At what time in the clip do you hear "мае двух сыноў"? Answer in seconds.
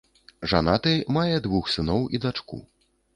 1.17-2.01